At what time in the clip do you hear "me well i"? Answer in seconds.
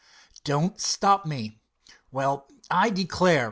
1.27-2.89